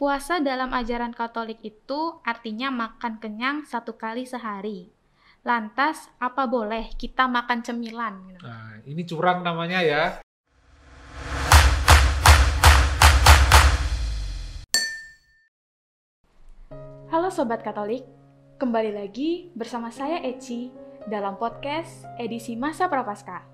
[0.00, 4.88] Puasa dalam ajaran Katolik itu artinya makan kenyang satu kali sehari.
[5.44, 8.16] Lantas, apa boleh kita makan cemilan?
[8.40, 10.24] Nah, ini curang namanya ya.
[17.12, 18.08] Halo Sobat Katolik,
[18.56, 20.72] kembali lagi bersama saya Eci
[21.12, 23.44] dalam podcast edisi Masa Prapaskah.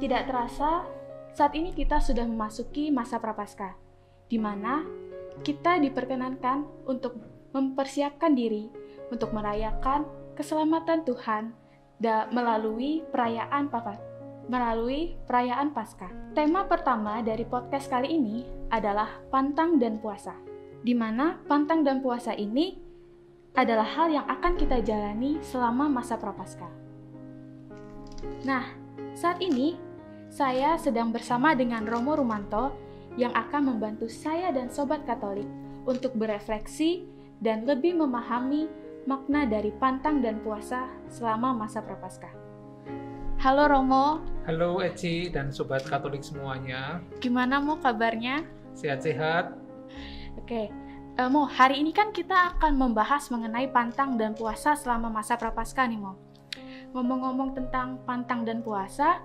[0.00, 0.88] Tidak terasa,
[1.36, 3.76] saat ini kita sudah memasuki masa Prapaskah,
[4.32, 5.04] di mana
[5.44, 7.18] kita diperkenankan untuk
[7.52, 8.68] mempersiapkan diri
[9.08, 10.04] untuk merayakan
[10.36, 11.52] keselamatan Tuhan
[12.32, 13.96] melalui perayaan Papa
[14.46, 16.10] melalui perayaan Paskah.
[16.30, 20.38] Tema pertama dari podcast kali ini adalah pantang dan puasa
[20.86, 22.78] di mana pantang dan puasa ini
[23.58, 26.70] adalah hal yang akan kita jalani selama masa prapaskah.
[28.46, 28.62] Nah,
[29.18, 29.74] saat ini
[30.30, 32.85] saya sedang bersama dengan Romo Rumanto
[33.16, 35.48] yang akan membantu saya dan sobat Katolik
[35.88, 37.08] untuk berefleksi
[37.40, 38.68] dan lebih memahami
[39.08, 42.32] makna dari pantang dan puasa selama masa prapaskah.
[43.40, 44.20] Halo Romo.
[44.44, 47.00] Halo Eci dan sobat Katolik semuanya.
[47.20, 48.44] Gimana mau kabarnya?
[48.76, 49.56] Sehat-sehat.
[50.36, 50.68] Oke,
[51.16, 55.88] uh, Mo, hari ini kan kita akan membahas mengenai pantang dan puasa selama masa prapaskah
[55.88, 56.20] nih, Mo.
[56.92, 59.24] Ngomong-ngomong tentang pantang dan puasa,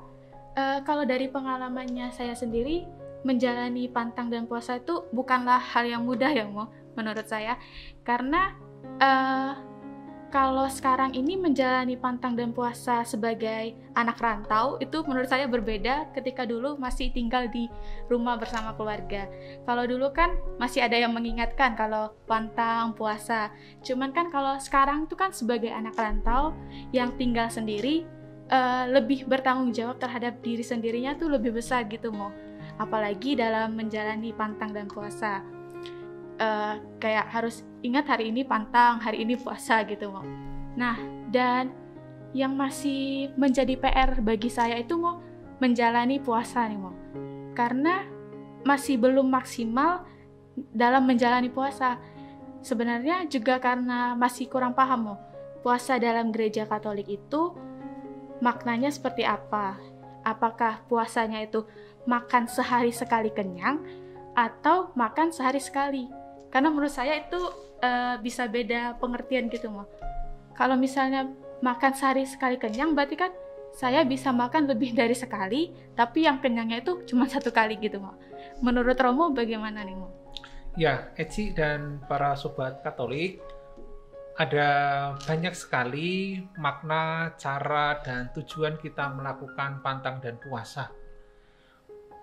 [0.56, 2.88] uh, kalau dari pengalamannya saya sendiri,
[3.22, 7.58] menjalani pantang dan puasa itu bukanlah hal yang mudah ya, Mo, menurut saya.
[8.02, 8.58] Karena
[9.00, 9.54] uh,
[10.32, 16.48] kalau sekarang ini menjalani pantang dan puasa sebagai anak rantau itu menurut saya berbeda ketika
[16.48, 17.68] dulu masih tinggal di
[18.08, 19.28] rumah bersama keluarga.
[19.68, 23.52] Kalau dulu kan masih ada yang mengingatkan kalau pantang puasa.
[23.84, 26.56] Cuman kan kalau sekarang itu kan sebagai anak rantau
[26.96, 28.08] yang tinggal sendiri
[28.48, 32.32] uh, lebih bertanggung jawab terhadap diri sendirinya tuh lebih besar gitu mau.
[32.82, 35.46] Apalagi dalam menjalani pantang dan puasa
[36.42, 40.26] uh, kayak harus ingat hari ini pantang, hari ini puasa gitu mau.
[40.74, 40.98] Nah,
[41.30, 41.70] dan
[42.34, 45.22] yang masih menjadi PR bagi saya itu mau
[45.62, 46.96] menjalani puasa nih mau.
[47.54, 48.02] Karena
[48.66, 50.08] masih belum maksimal
[50.74, 52.02] dalam menjalani puasa.
[52.62, 55.18] Sebenarnya juga karena masih kurang paham mau
[55.62, 57.54] puasa dalam gereja Katolik itu
[58.42, 59.78] maknanya seperti apa?
[60.22, 61.66] Apakah puasanya itu
[62.10, 63.82] makan sehari sekali kenyang
[64.34, 66.22] atau makan sehari sekali?
[66.52, 67.40] karena menurut saya itu
[67.82, 69.88] uh, bisa beda pengertian gitu mau
[70.54, 71.32] kalau misalnya
[71.64, 73.32] makan sehari sekali kenyang berarti kan
[73.72, 78.20] saya bisa makan lebih dari sekali tapi yang kenyangnya itu cuma satu kali gitu mau
[78.60, 80.12] menurut Romo bagaimana nih mau
[80.76, 83.40] ya Eci dan para sobat Katolik
[84.32, 84.70] ada
[85.28, 90.90] banyak sekali makna, cara, dan tujuan kita melakukan pantang dan puasa.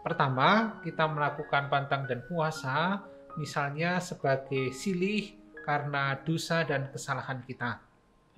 [0.08, 3.04] Pertama, kita melakukan pantang dan puasa
[3.36, 5.36] misalnya sebagai silih
[5.68, 7.76] karena dosa dan kesalahan kita.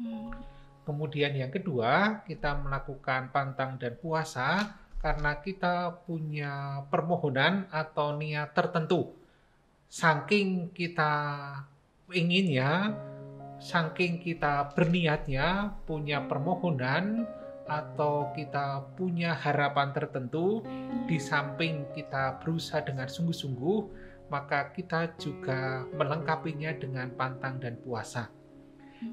[0.02, 0.34] Hmm.
[0.82, 9.14] Kemudian yang kedua, kita melakukan pantang dan puasa karena kita punya permohonan atau niat tertentu.
[9.86, 11.14] Saking kita
[12.10, 12.98] inginnya,
[13.62, 17.30] saking kita berniatnya, punya permohonan,
[17.70, 20.66] atau kita punya harapan tertentu,
[21.06, 23.78] di samping kita berusaha dengan sungguh-sungguh,
[24.26, 28.26] maka kita juga melengkapinya dengan pantang dan puasa.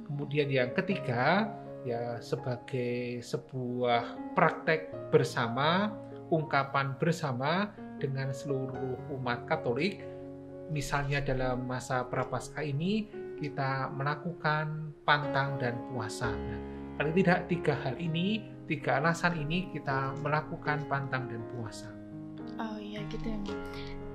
[0.10, 1.54] Kemudian yang ketiga,
[1.86, 5.94] ya sebagai sebuah praktek bersama,
[6.34, 10.02] ungkapan bersama dengan seluruh umat Katolik,
[10.74, 13.08] misalnya dalam masa Prapaskah ini
[13.38, 16.34] kita melakukan pantang dan puasa.
[16.34, 21.94] Nah, paling tidak tiga hal ini, tiga alasan ini kita melakukan pantang dan puasa.
[22.58, 23.38] Oh iya gitu ya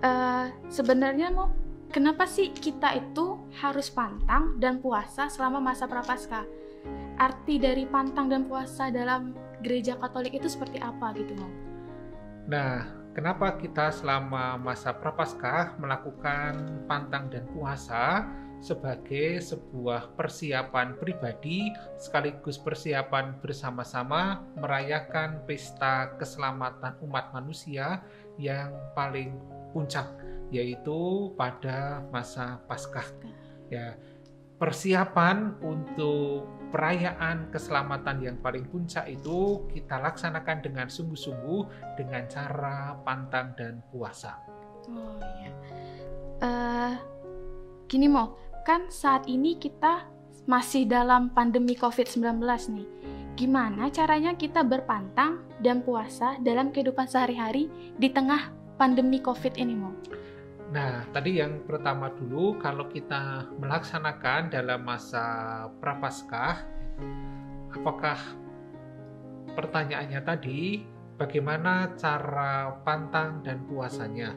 [0.03, 1.54] uh, sebenarnya mau
[1.94, 6.44] kenapa sih kita itu harus pantang dan puasa selama masa prapaskah?
[7.16, 9.32] Arti dari pantang dan puasa dalam
[9.62, 11.53] gereja Katolik itu seperti apa gitu mau?
[12.50, 12.82] Nah,
[13.14, 18.26] kenapa kita selama masa prapaskah melakukan pantang dan puasa
[18.62, 28.06] sebagai sebuah persiapan pribadi sekaligus persiapan bersama-sama merayakan pesta keselamatan umat manusia
[28.38, 29.35] yang paling
[29.75, 30.06] puncak
[30.55, 33.09] yaitu pada masa Paskah.
[33.73, 33.97] Ya,
[34.61, 43.56] persiapan untuk perayaan keselamatan yang paling puncak itu kita laksanakan dengan sungguh-sungguh dengan cara pantang
[43.59, 44.38] dan puasa.
[44.87, 45.53] Oh iya.
[46.43, 46.94] Uh,
[47.88, 50.06] gini mau, kan saat ini kita
[50.47, 52.43] masih dalam pandemi COVID-19
[52.75, 52.88] nih.
[53.38, 59.94] Gimana caranya kita berpantang dan puasa dalam kehidupan sehari-hari di tengah pandemi COVID ini, mau?
[60.73, 65.25] Nah, tadi yang pertama dulu, kalau kita melaksanakan dalam masa
[65.81, 66.64] prapaskah,
[67.76, 68.19] apakah
[69.53, 70.82] pertanyaannya tadi
[71.20, 74.32] bagaimana cara pantang dan puasanya?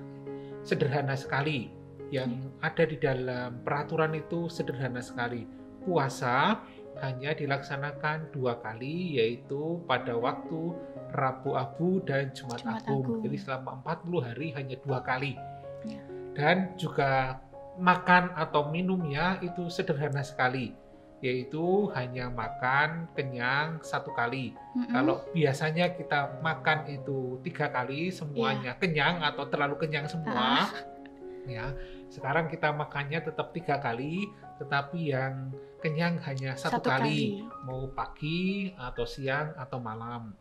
[0.65, 1.74] Sederhana sekali.
[2.13, 5.45] Yang ada di dalam peraturan itu sederhana sekali.
[5.85, 6.61] Puasa
[7.01, 10.73] hanya dilaksanakan dua kali, yaitu pada waktu
[11.15, 13.03] Rabu Abu dan Jumat, Jumat Agung.
[13.03, 13.19] Agung.
[13.23, 15.33] Jadi selama 40 hari hanya dua kali.
[15.87, 16.01] Ya.
[16.35, 17.39] Dan juga
[17.79, 20.75] makan atau minumnya itu sederhana sekali,
[21.19, 24.55] yaitu hanya makan kenyang satu kali.
[24.55, 24.91] Mm-hmm.
[24.91, 28.79] Kalau biasanya kita makan itu tiga kali semuanya yeah.
[28.79, 30.94] kenyang atau terlalu kenyang semua, ah.
[31.45, 31.73] Ya
[32.15, 34.29] sekarang kita makannya tetap tiga kali,
[34.61, 35.51] tetapi yang
[35.83, 40.31] kenyang hanya satu, satu kali, kali, mau pagi atau siang atau malam.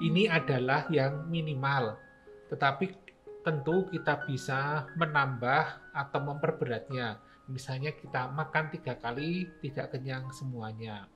[0.00, 2.00] Ini adalah yang minimal,
[2.48, 2.96] tetapi
[3.44, 7.20] tentu kita bisa menambah atau memperberatnya.
[7.50, 11.10] Misalnya kita makan tiga kali tidak kenyang semuanya.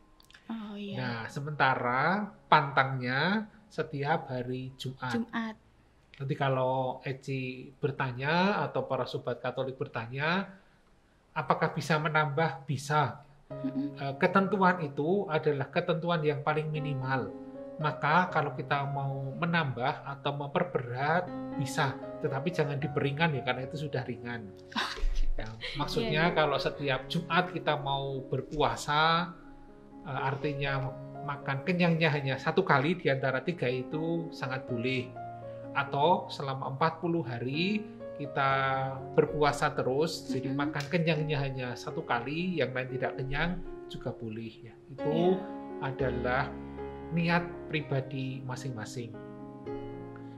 [0.46, 0.98] Oh, iya.
[0.98, 5.14] Nah, sementara pantangnya setiap hari Jumat.
[5.14, 5.65] Jumat.
[6.16, 10.48] Nanti kalau Eci bertanya atau para sobat Katolik bertanya,
[11.36, 12.64] apakah bisa menambah?
[12.64, 13.20] Bisa.
[13.46, 14.18] Mm-hmm.
[14.18, 17.46] Ketentuan itu adalah ketentuan yang paling minimal
[17.76, 21.28] maka kalau kita mau menambah atau memperberat
[21.60, 21.92] bisa,
[22.24, 24.48] tetapi jangan diperingan ya karena itu sudah ringan.
[25.36, 26.36] Ya, maksudnya yeah, yeah.
[26.40, 29.36] kalau setiap Jumat kita mau berpuasa,
[30.08, 30.88] uh, artinya
[31.28, 35.12] makan kenyangnya hanya satu kali di antara tiga itu sangat boleh.
[35.76, 37.84] Atau selama 40 hari
[38.16, 38.50] kita
[39.12, 40.32] berpuasa terus, mm -hmm.
[40.32, 43.60] jadi makan kenyangnya hanya satu kali, yang lain tidak kenyang
[43.92, 44.74] juga boleh ya.
[44.88, 45.86] Itu yeah.
[45.92, 46.48] adalah
[47.12, 49.12] niat pribadi masing-masing.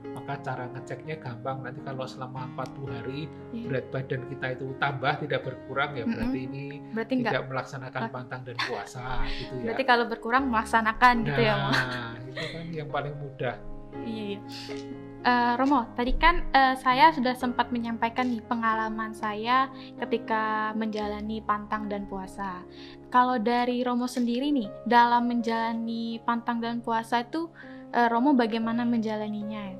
[0.09, 1.63] Maka cara ngeceknya gampang.
[1.63, 3.19] Nanti kalau selama 40 hari
[3.55, 3.67] yeah.
[3.71, 6.57] berat badan kita itu tambah tidak berkurang ya berarti mm -hmm.
[6.59, 7.47] ini berarti tidak enggak.
[7.47, 9.05] melaksanakan pantang dan puasa
[9.39, 9.63] gitu ya.
[9.71, 13.55] Berarti kalau berkurang melaksanakan nah, gitu ya, Nah, itu kan yang paling mudah.
[14.03, 14.37] Iya.
[14.37, 15.08] iya.
[15.19, 19.67] Uh, Romo, tadi kan uh, saya sudah sempat menyampaikan nih pengalaman saya
[19.99, 22.63] ketika menjalani pantang dan puasa.
[23.11, 27.51] Kalau dari Romo sendiri nih, dalam menjalani pantang dan puasa itu
[27.91, 29.75] uh, Romo bagaimana menjalaninya?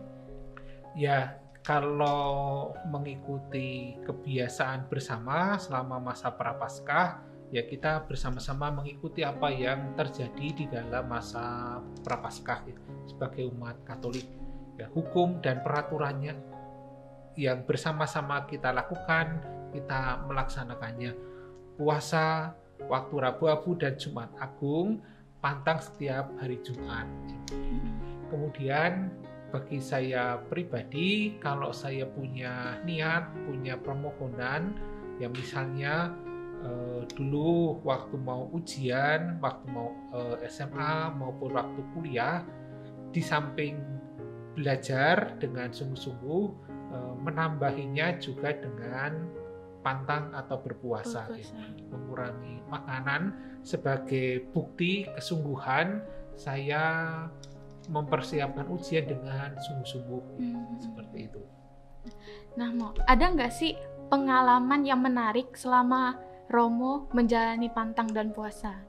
[0.99, 10.47] Ya, kalau mengikuti kebiasaan bersama selama masa prapaskah, ya kita bersama-sama mengikuti apa yang terjadi
[10.51, 12.75] di dalam masa prapaskah ya,
[13.07, 14.27] sebagai umat Katolik
[14.79, 16.33] ya, hukum dan peraturannya
[17.35, 19.43] yang bersama-sama kita lakukan,
[19.75, 21.15] kita melaksanakannya.
[21.79, 22.55] Puasa,
[22.91, 24.99] waktu Rabu Abu dan Jumat Agung,
[25.39, 27.07] pantang setiap hari Jumat.
[28.27, 29.07] Kemudian
[29.49, 34.75] bagi saya pribadi, kalau saya punya niat, punya permohonan,
[35.23, 36.11] yang misalnya
[36.63, 42.43] eh, dulu waktu mau ujian, waktu mau eh, SMA maupun waktu kuliah,
[43.09, 43.98] di samping
[44.57, 49.29] belajar dengan sungguh-sungguh eh, menambahinya juga dengan
[49.79, 51.47] pantang atau berpuasa ya.
[51.87, 53.31] mengurangi makanan
[53.63, 56.03] sebagai bukti kesungguhan
[56.35, 56.83] saya
[57.89, 60.77] mempersiapkan ujian dengan sungguh-sungguh hmm.
[60.77, 61.41] seperti itu.
[62.55, 63.73] Nah, mau ada nggak sih
[64.11, 66.17] pengalaman yang menarik selama
[66.49, 68.88] Romo menjalani pantang dan puasa?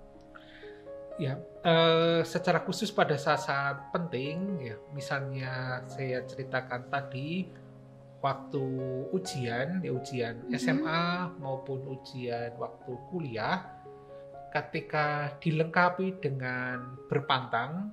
[1.20, 1.36] Ya,
[1.68, 7.44] uh, secara khusus pada saat-saat penting, ya, misalnya saya ceritakan tadi
[8.24, 8.64] waktu
[9.12, 10.56] ujian, ya ujian mm-hmm.
[10.56, 13.68] SMA maupun ujian waktu kuliah,
[14.48, 17.92] ketika dilengkapi dengan berpantang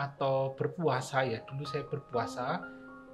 [0.00, 2.46] atau berpuasa ya, dulu saya berpuasa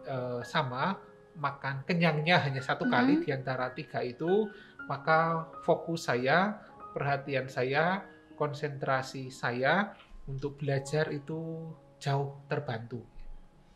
[0.07, 1.03] uh, sama
[1.35, 2.95] makan kenyangnya hanya satu mm-hmm.
[2.95, 4.47] kali di antara tiga itu,
[4.87, 6.63] maka fokus saya,
[6.95, 8.07] perhatian saya
[8.39, 9.93] konsentrasi saya
[10.31, 11.69] untuk belajar itu
[11.99, 13.03] jauh terbantu.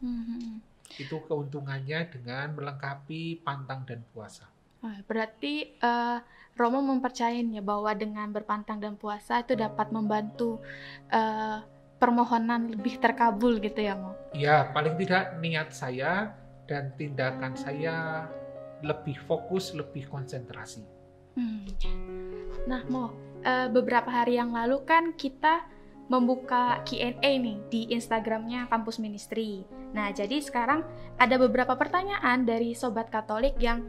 [0.00, 0.62] Mm-hmm.
[1.02, 4.46] Itu keuntungannya dengan melengkapi pantang dan puasa.
[4.82, 6.18] Berarti uh,
[6.58, 10.58] Romo mempercayai ya bahwa dengan berpantang dan puasa itu dapat membantu
[11.14, 11.62] uh,
[12.02, 14.18] permohonan lebih terkabul gitu ya, Mo?
[14.34, 16.34] Ya, paling tidak niat saya
[16.66, 18.26] dan tindakan saya
[18.82, 20.82] lebih fokus, lebih konsentrasi.
[21.38, 21.64] Hmm.
[22.66, 25.66] Nah, Mo, uh, beberapa hari yang lalu kan kita
[26.10, 29.64] membuka Q&A nih di Instagramnya Kampus Ministry.
[29.96, 30.84] Nah, jadi sekarang
[31.16, 33.86] ada beberapa pertanyaan dari sobat Katolik yang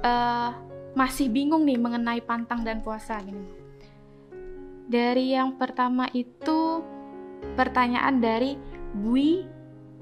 [0.00, 0.54] uh,
[0.96, 3.44] masih bingung nih mengenai pantang dan puasa gini.
[4.88, 6.84] Dari yang pertama itu
[7.56, 8.56] pertanyaan dari
[8.92, 9.44] Bui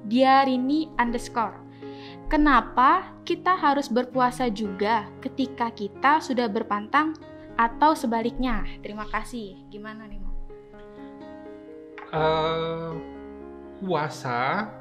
[0.00, 1.68] Diarini underscore.
[2.30, 7.18] kenapa kita harus berpuasa juga ketika kita sudah berpantang
[7.61, 8.64] atau sebaliknya?
[8.81, 9.69] Terima kasih.
[9.69, 10.33] Gimana nih, Mo?
[12.11, 12.97] Uh,
[13.85, 14.73] puasa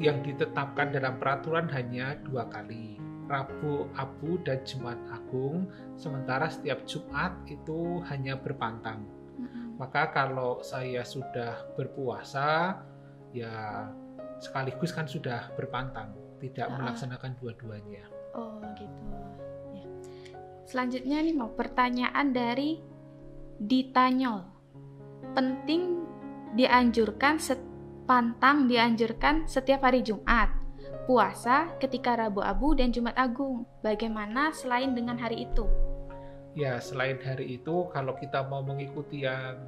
[0.00, 2.96] yang ditetapkan dalam peraturan hanya dua kali
[3.28, 9.04] Rabu Abu dan Jumat Agung sementara setiap Jumat itu hanya berpantang
[9.76, 12.80] maka kalau saya sudah berpuasa
[13.36, 13.88] ya
[14.40, 19.04] sekaligus kan sudah berpantang tidak uh, melaksanakan dua-duanya oh gitu.
[20.70, 22.78] Selanjutnya nih mau pertanyaan dari
[23.58, 24.46] ditanyol
[25.34, 26.06] penting
[26.54, 27.58] dianjurkan set
[28.10, 30.50] pantang dianjurkan setiap hari Jumat,
[31.06, 33.62] puasa ketika Rabu Abu dan Jumat Agung.
[33.86, 35.62] Bagaimana selain dengan hari itu?
[36.58, 39.62] Ya, selain hari itu, kalau kita mau mengikuti yang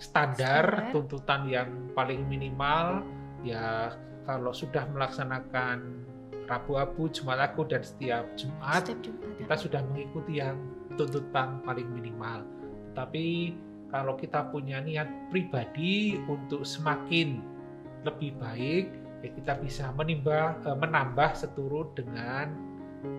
[0.00, 0.92] standar, standar.
[0.96, 3.04] tuntutan yang paling minimal,
[3.44, 3.92] ya
[4.24, 6.08] kalau sudah melaksanakan
[6.50, 9.62] Rabu Abu, Jumat Agung dan setiap Jumat, setiap Jumat kita ya.
[9.62, 10.58] sudah mengikuti yang
[10.98, 12.42] tuntutan paling minimal.
[12.98, 13.54] Tapi
[13.94, 17.38] kalau kita punya niat pribadi untuk semakin
[18.02, 18.90] lebih baik,
[19.22, 22.50] ya kita bisa menimba, eh, menambah seturut dengan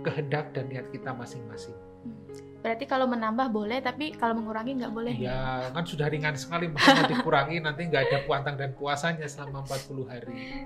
[0.03, 1.77] kehendak dan niat kita masing-masing.
[2.03, 2.50] Hmm.
[2.62, 5.18] Berarti kalau menambah boleh, tapi kalau mengurangi nggak boleh.
[5.18, 10.06] Ya, kan sudah ringan sekali, makanya dikurangi nanti nggak ada puantang dan puasanya selama 40
[10.06, 10.62] hari.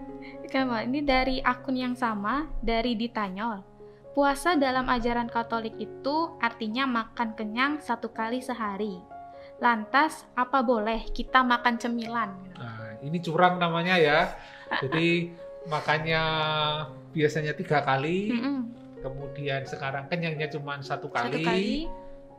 [0.51, 3.63] Kamu, ini dari akun yang sama, dari Ditanyol.
[4.11, 8.99] Puasa dalam ajaran Katolik itu artinya makan kenyang satu kali sehari.
[9.63, 12.31] Lantas, apa boleh kita makan cemilan?
[12.59, 14.35] Nah, ini curang namanya ya.
[14.83, 15.31] Jadi
[15.67, 16.21] makannya
[17.15, 18.57] biasanya tiga kali, mm -mm.
[19.05, 21.29] Kemudian sekarang kenyangnya cuma satu kali.
[21.29, 21.85] Satu kali.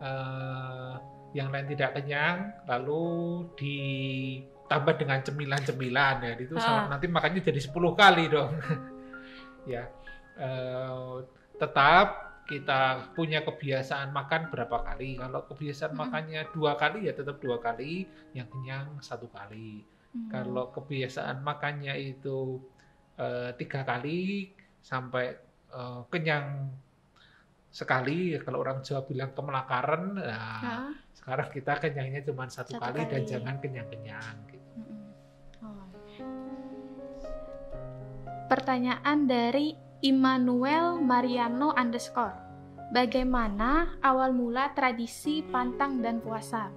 [0.02, 0.98] Uh,
[1.32, 6.32] yang lain tidak kenyang, lalu ditambah dengan cemilan-cemilan ya.
[6.34, 6.90] Itu ah.
[6.90, 8.50] nanti makannya jadi 10 kali dong.
[9.72, 9.86] ya.
[10.36, 11.24] Uh,
[11.56, 15.18] tetap kita punya kebiasaan makan berapa kali.
[15.18, 16.00] Kalau kebiasaan hmm.
[16.00, 19.82] makannya dua kali ya tetap dua kali, yang kenyang satu kali.
[20.14, 20.30] Hmm.
[20.30, 22.62] Kalau kebiasaan makannya itu
[23.18, 26.70] uh, tiga kali sampai uh, kenyang
[27.70, 33.12] sekali, kalau orang Jawa bilang kemelakaran, nah, sekarang kita kenyangnya cuma satu, satu kali, kali
[33.12, 34.36] dan jangan kenyang-kenyang.
[34.48, 34.80] Gitu.
[35.60, 35.86] Oh.
[38.48, 42.46] Pertanyaan dari Immanuel Mariano underscore.
[42.94, 46.70] Bagaimana awal mula tradisi pantang dan puasa?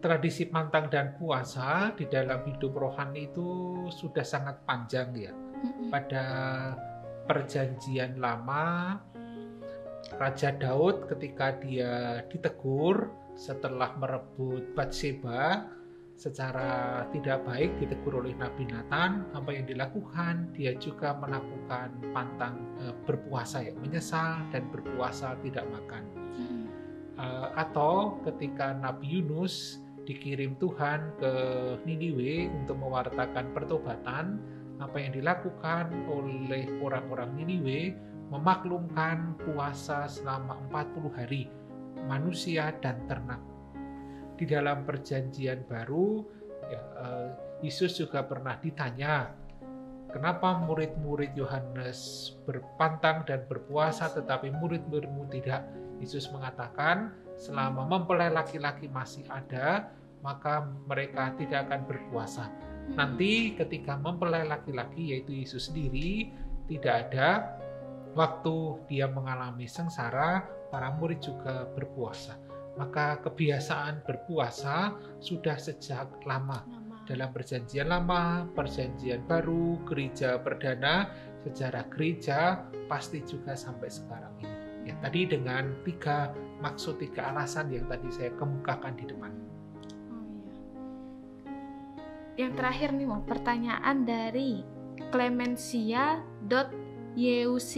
[0.00, 3.48] Tradisi pantang dan puasa di dalam hidup rohani itu
[3.92, 5.32] sudah sangat panjang ya.
[5.92, 6.24] Pada
[7.24, 9.00] perjanjian lama,
[10.14, 15.66] Raja Daud ketika dia ditegur setelah merebut Batseba,
[16.14, 22.94] secara tidak baik ditegur oleh Nabi Nathan apa yang dilakukan dia juga melakukan pantang e,
[23.02, 26.04] berpuasa ya menyesal dan berpuasa tidak makan
[26.38, 26.64] hmm.
[27.18, 27.26] e,
[27.58, 31.32] atau ketika Nabi Yunus dikirim Tuhan ke
[31.82, 34.38] Niniwe untuk mewartakan pertobatan
[34.82, 37.94] apa yang dilakukan oleh orang-orang Niniwe
[38.32, 41.42] memaklumkan puasa selama 40 hari
[42.08, 43.38] manusia dan ternak.
[44.34, 46.26] Di dalam perjanjian baru
[46.66, 47.28] ya, uh,
[47.62, 49.30] Yesus juga pernah ditanya
[50.10, 55.62] kenapa murid-murid Yohanes berpantang dan berpuasa tetapi murid-muridmu tidak?
[56.02, 59.94] Yesus mengatakan selama mempelai laki-laki masih ada
[60.26, 62.50] maka mereka tidak akan berpuasa
[62.92, 66.28] nanti ketika mempelai laki-laki yaitu Yesus sendiri
[66.68, 67.56] tidak ada
[68.12, 72.36] waktu dia mengalami sengsara para murid juga berpuasa
[72.74, 76.62] maka kebiasaan berpuasa sudah sejak lama.
[76.66, 76.82] lama.
[77.04, 81.12] Dalam perjanjian lama, perjanjian baru, gereja perdana,
[81.44, 84.56] sejarah gereja pasti juga sampai sekarang ini.
[84.88, 86.32] Ya, tadi dengan tiga
[86.64, 89.32] maksud, tiga alasan yang tadi saya kemukakan di depan.
[92.34, 94.66] Yang terakhir nih, mau pertanyaan dari
[95.14, 97.74] clemencia.yuc.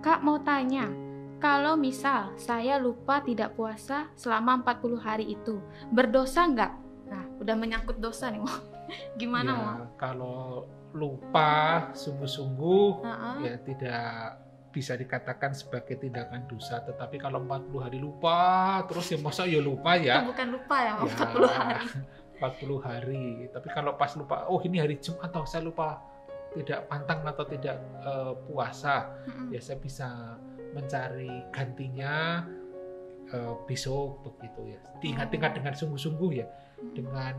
[0.00, 0.90] Kak mau tanya,
[1.38, 5.62] kalau misal saya lupa tidak puasa selama 40 hari itu,
[5.94, 6.72] berdosa nggak?
[7.08, 8.50] Nah, udah menyangkut dosa nih, mau.
[9.20, 13.38] Gimana, ya, Kalau lupa sungguh-sungguh, uh -uh.
[13.46, 14.34] ya tidak
[14.70, 16.78] bisa dikatakan sebagai tindakan dosa.
[16.82, 20.22] Tetapi kalau 40 hari lupa, terus ya masa ya lupa ya.
[20.22, 21.86] Itu bukan lupa ya, ya 40 hari.
[22.40, 23.46] 40 hari.
[23.52, 26.00] Tapi kalau pas lupa, oh ini hari Jumat atau saya lupa
[26.56, 29.54] tidak pantang atau tidak uh, puasa, -uh.
[29.54, 30.08] ya saya bisa
[30.74, 32.42] mencari gantinya
[33.30, 34.80] uh, besok begitu ya.
[34.98, 36.46] Diingat-ingat dengan sungguh-sungguh ya,
[36.96, 37.36] dengan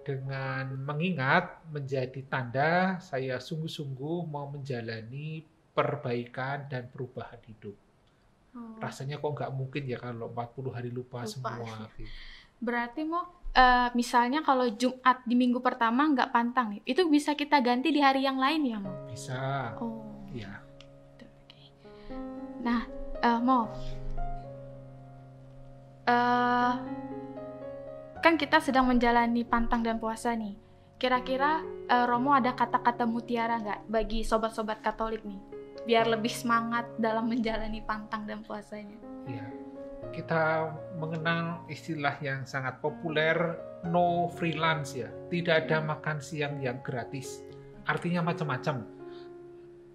[0.00, 7.76] dengan mengingat menjadi tanda saya sungguh-sungguh mau menjalani perbaikan dan perubahan hidup.
[8.56, 8.74] Oh.
[8.82, 11.30] Rasanya kok nggak mungkin ya kalau 40 hari lupa, lupa.
[11.30, 11.88] semua.
[11.94, 12.10] Gitu.
[12.60, 17.62] Berarti mau uh, misalnya kalau Jumat di minggu pertama nggak pantang nih, itu bisa kita
[17.62, 18.94] ganti di hari yang lain ya mau?
[19.08, 19.74] Bisa.
[19.78, 20.06] Oh.
[20.30, 20.62] Ya.
[22.60, 22.84] Nah,
[23.24, 23.70] uh, mau
[26.10, 26.74] uh,
[28.20, 30.56] kan kita sedang menjalani pantang dan puasa nih.
[31.00, 35.40] Kira-kira uh, Romo ada kata-kata mutiara nggak bagi sobat-sobat Katolik nih,
[35.88, 39.00] biar lebih semangat dalam menjalani pantang dan puasanya?
[39.24, 39.46] Iya,
[40.10, 43.56] kita mengenal istilah yang sangat populer
[43.88, 47.42] no freelance ya, tidak ada makan siang yang gratis.
[47.88, 48.84] Artinya macam-macam.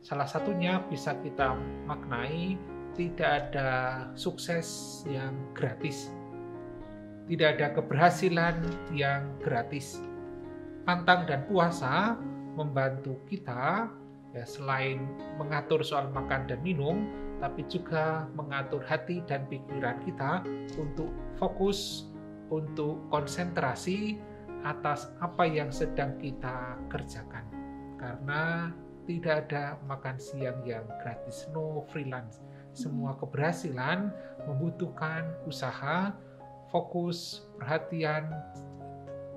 [0.02, 2.58] Salah satunya bisa kita maknai
[2.96, 3.70] tidak ada
[4.16, 6.14] sukses yang gratis
[7.26, 8.56] tidak ada keberhasilan
[8.94, 9.98] yang gratis.
[10.86, 12.14] Pantang dan puasa
[12.54, 13.90] membantu kita
[14.38, 15.02] ya selain
[15.42, 20.44] mengatur soal makan dan minum, tapi juga mengatur hati dan pikiran kita
[20.80, 22.10] untuk fokus,
[22.52, 24.20] untuk konsentrasi
[24.66, 27.46] atas apa yang sedang kita kerjakan.
[28.00, 28.74] Karena
[29.06, 32.42] tidak ada makan siang yang gratis, no freelance.
[32.76, 34.12] Semua keberhasilan
[34.50, 36.12] membutuhkan usaha,
[36.74, 38.28] fokus, perhatian,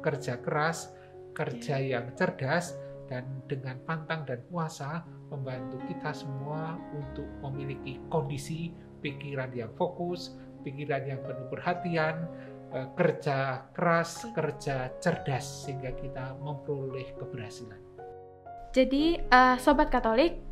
[0.03, 0.97] kerja keras,
[1.37, 2.01] kerja iya.
[2.01, 2.75] yang cerdas,
[3.09, 11.09] dan dengan pantang dan puasa membantu kita semua untuk memiliki kondisi pikiran yang fokus, pikiran
[11.09, 12.29] yang penuh perhatian,
[12.77, 17.81] eh, kerja keras, kerja cerdas sehingga kita memperoleh keberhasilan.
[18.69, 20.45] Jadi, uh, sobat Katolik,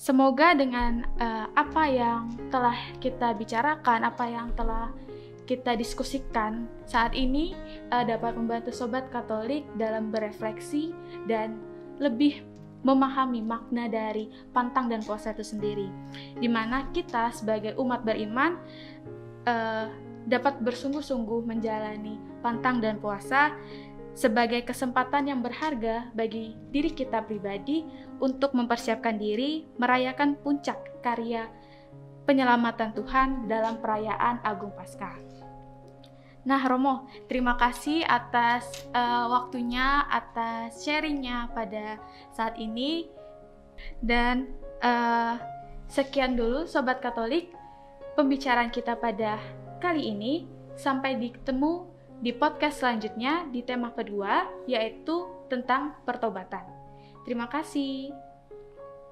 [0.00, 4.88] semoga dengan uh, apa yang telah kita bicarakan, apa yang telah
[5.46, 7.54] kita diskusikan saat ini
[7.94, 10.90] uh, dapat membantu sobat Katolik dalam berefleksi
[11.30, 11.56] dan
[12.02, 12.42] lebih
[12.84, 15.88] memahami makna dari pantang dan puasa itu sendiri,
[16.38, 18.58] di mana kita sebagai umat beriman
[19.48, 19.90] uh,
[20.26, 23.54] dapat bersungguh-sungguh menjalani pantang dan puasa
[24.16, 27.84] sebagai kesempatan yang berharga bagi diri kita pribadi
[28.22, 31.46] untuk mempersiapkan diri merayakan puncak karya
[32.26, 35.25] penyelamatan Tuhan dalam perayaan Agung Paskah.
[36.46, 41.98] Nah, Romo, terima kasih atas uh, waktunya, atas sharingnya pada
[42.30, 43.10] saat ini.
[43.98, 45.42] Dan uh,
[45.90, 47.50] sekian dulu Sobat Katolik,
[48.14, 49.42] pembicaraan kita pada
[49.82, 50.46] kali ini.
[50.78, 51.88] Sampai ditemu
[52.22, 56.62] di podcast selanjutnya di tema kedua, yaitu tentang pertobatan.
[57.26, 58.25] Terima kasih.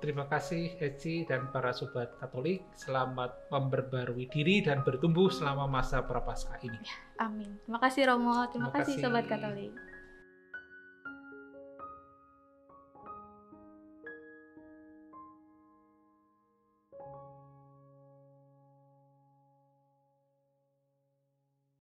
[0.05, 2.61] Terima kasih Eci dan para sobat Katolik.
[2.77, 6.77] Selamat memperbarui diri dan bertumbuh selama masa prapaskah ini.
[7.17, 7.57] Amin.
[7.65, 8.45] Terima kasih Romo.
[8.53, 9.73] Terima, Terima kasih, kasih sobat Katolik.